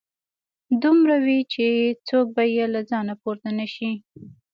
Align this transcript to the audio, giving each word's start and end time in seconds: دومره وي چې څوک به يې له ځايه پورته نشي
دومره 0.83 1.15
وي 1.25 1.39
چې 1.53 1.65
څوک 2.07 2.25
به 2.35 2.43
يې 2.55 2.65
له 2.73 2.81
ځايه 2.89 3.15
پورته 3.21 3.49
نشي 3.59 3.91